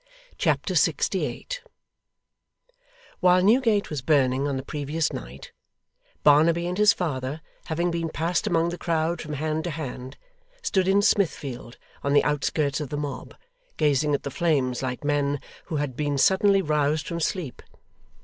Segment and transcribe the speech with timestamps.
[0.39, 1.61] Chapter 68
[3.19, 5.51] While Newgate was burning on the previous night,
[6.23, 10.17] Barnaby and his father, having been passed among the crowd from hand to hand,
[10.63, 13.35] stood in Smithfield, on the outskirts of the mob,
[13.77, 17.61] gazing at the flames like men who had been suddenly roused from sleep.